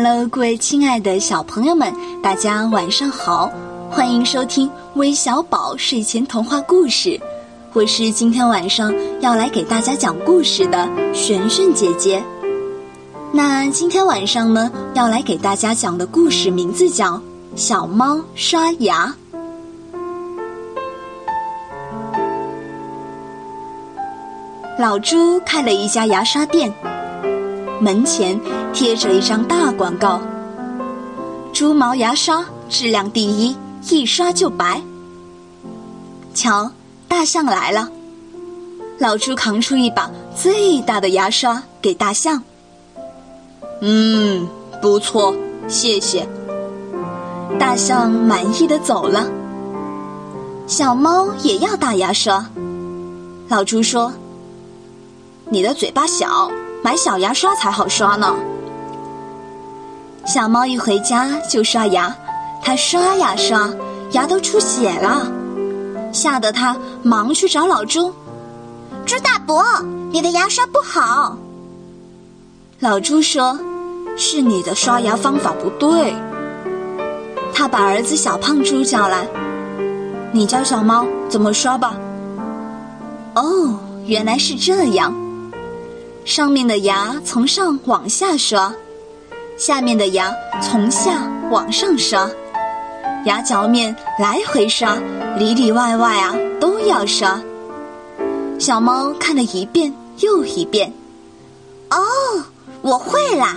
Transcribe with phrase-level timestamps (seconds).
[0.00, 3.50] Hello，各位亲爱的小朋友们，大家晚上好，
[3.90, 7.20] 欢迎收听微小宝睡前童话故事。
[7.72, 12.22] 我是今天晚上要来给大家讲故事的璇璇姐姐。
[13.32, 17.14] 那今天晚上呢，要来给大家讲的故事名字叫
[17.56, 19.12] 《小猫刷牙》。
[24.78, 26.72] 老朱开了一家牙刷店。
[27.80, 28.40] 门前
[28.72, 30.20] 贴着一张大广告
[31.52, 33.56] ：“猪毛牙刷质量第一，
[33.88, 34.82] 一刷就白。”
[36.34, 36.70] 瞧，
[37.06, 37.88] 大象来了，
[38.98, 42.42] 老朱扛出一把最大的牙刷给大象。
[43.80, 44.48] 嗯，
[44.82, 45.34] 不错，
[45.68, 46.28] 谢谢。
[47.58, 49.26] 大象满意的走了。
[50.66, 52.44] 小猫也要大牙刷，
[53.48, 54.12] 老朱说
[55.48, 56.50] ：“你的嘴巴小。”
[56.82, 58.34] 买小牙刷才好刷呢。
[60.26, 62.14] 小猫一回家就刷牙，
[62.62, 63.68] 它刷呀刷，
[64.12, 65.26] 牙都出血了，
[66.12, 68.12] 吓得它忙去找老朱。
[69.06, 69.64] 朱大伯，
[70.10, 71.36] 你的牙刷不好。
[72.78, 73.58] 老朱说
[74.16, 76.14] ：“是你的刷牙方法不对。”
[77.54, 79.26] 他把儿子小胖猪叫来
[80.30, 81.94] ：“你教小猫怎么刷吧。”
[83.34, 85.12] 哦，原来是这样。
[86.28, 88.70] 上面的牙从上往下刷，
[89.56, 92.28] 下面的牙从下往上刷，
[93.24, 94.98] 牙角面来回刷，
[95.38, 97.40] 里里外外啊都要刷。
[98.58, 100.92] 小猫看了一遍又一遍，
[101.88, 101.96] 哦，
[102.82, 103.56] 我会啦。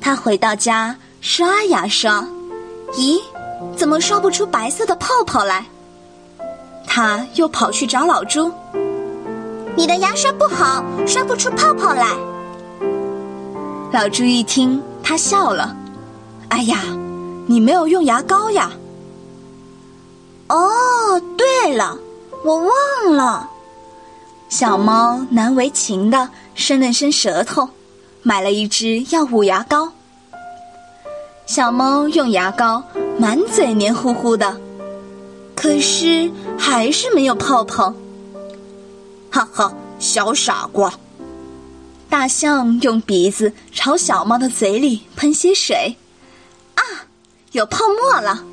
[0.00, 2.26] 它回到家刷呀刷，
[2.94, 3.20] 咦，
[3.76, 5.64] 怎么刷不出白色的泡泡来？
[6.84, 8.50] 它又跑去找老猪。
[9.76, 12.16] 你的牙刷不好，刷不出泡泡来。
[13.92, 15.74] 老朱一听，他笑了
[16.48, 16.78] ：“哎呀，
[17.46, 18.70] 你没有用牙膏呀？”
[20.48, 21.98] 哦，对了，
[22.44, 23.48] 我忘了。
[24.48, 27.68] 小猫难为情的伸了伸舌头，
[28.22, 29.90] 买了一支药物牙膏。
[31.46, 32.82] 小猫用牙膏
[33.18, 34.56] 满嘴黏糊糊的，
[35.56, 37.92] 可是还是没有泡泡。
[39.34, 40.94] 哈哈，小傻瓜！
[42.08, 45.96] 大象用鼻子朝小猫的嘴里喷些水，
[46.76, 46.82] 啊，
[47.50, 48.44] 有泡沫了！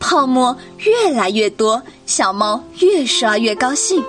[0.00, 4.02] 泡沫越来越多，小猫越刷越高兴。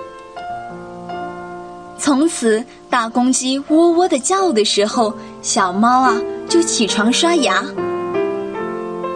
[1.96, 7.64] 从此，大公鸡喔喔的叫的时候，小猫啊就起床刷牙。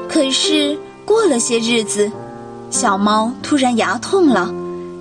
[0.08, 2.08] 可是过了些日子，
[2.70, 4.54] 小猫突然牙痛了，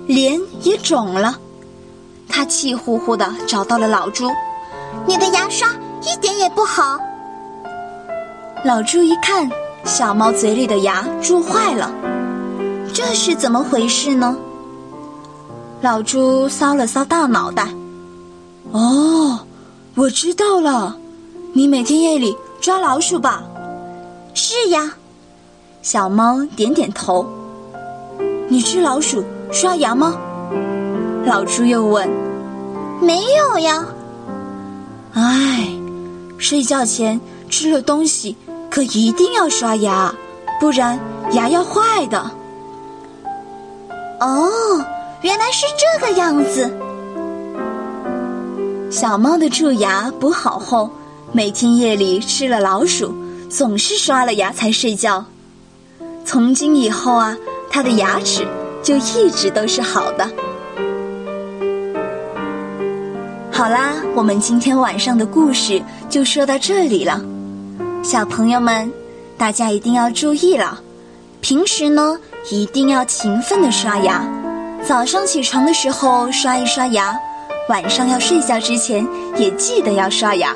[0.08, 1.38] 脸也肿了。
[2.28, 4.30] 他气呼呼的找到了老猪，
[5.06, 5.68] 你的牙刷
[6.02, 6.98] 一点也不好。
[8.64, 9.50] 老猪一看，
[9.84, 11.90] 小猫嘴里的牙蛀坏了，
[12.92, 14.36] 这是怎么回事呢？
[15.80, 17.68] 老猪搔了搔大脑袋，
[18.72, 19.38] 哦，
[19.94, 20.96] 我知道了，
[21.52, 23.42] 你每天夜里抓老鼠吧？
[24.34, 24.92] 是呀，
[25.82, 27.26] 小猫点点头。
[28.48, 29.22] 你吃老鼠
[29.52, 30.14] 刷牙吗？
[31.28, 32.08] 老朱又问
[33.02, 33.84] ：“没有呀。”
[35.12, 35.68] 唉，
[36.38, 38.34] 睡觉前吃了东西
[38.70, 40.10] 可一定要刷牙，
[40.58, 40.98] 不然
[41.32, 42.18] 牙要坏的。
[44.20, 44.82] 哦，
[45.20, 46.74] 原来是这个样子。
[48.90, 50.88] 小猫的蛀牙补好后，
[51.30, 53.14] 每天夜里吃了老鼠，
[53.50, 55.22] 总是刷了牙才睡觉。
[56.24, 57.36] 从今以后啊，
[57.68, 58.48] 它的牙齿
[58.82, 60.26] 就一直都是好的。
[63.58, 67.20] 好啦，我们今天晚上的故事就说到这里了。
[68.04, 68.88] 小朋友们，
[69.36, 70.80] 大家一定要注意了，
[71.40, 72.16] 平时呢
[72.52, 74.24] 一定要勤奋的刷牙，
[74.86, 77.18] 早上起床的时候刷一刷牙，
[77.68, 79.04] 晚上要睡觉之前
[79.36, 80.54] 也记得要刷牙，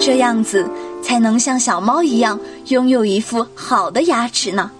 [0.00, 0.66] 这样子
[1.02, 4.70] 才能像小猫一样拥有一副好的牙齿呢。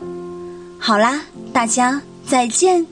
[0.78, 1.20] 好啦，
[1.52, 2.91] 大家再见。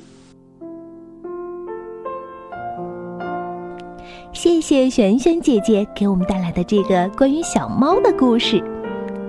[4.43, 8.59] 谢谢璇璇姐姐给我们带来的这个关于小猫的故事。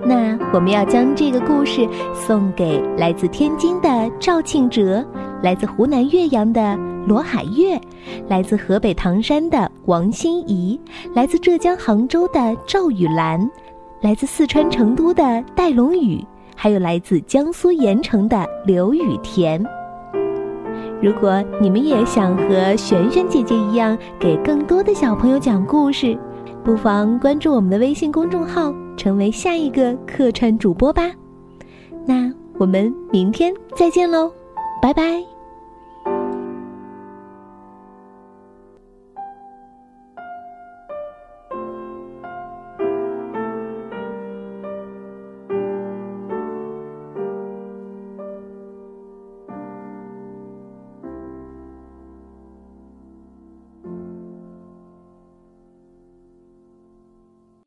[0.06, 5.06] 那我们要将这个故事送给来自天津的赵庆哲，
[5.42, 7.78] 来自湖南岳阳的罗海月，
[8.26, 10.80] 来自河北唐山的王欣怡，
[11.14, 13.46] 来自浙江杭州的赵雨兰，
[14.00, 16.24] 来自四川成都的戴龙宇，
[16.56, 19.62] 还有来自江苏盐城的刘雨田。
[21.02, 26.16] 如果你们也想和璇璇姐姐一样，给更多的小朋友讲故事，
[26.64, 31.10] 不妨关注我们的微信公众号成为下一个客串主播吧。
[32.06, 34.30] 那我们明天再见喽，
[34.80, 35.31] 拜拜。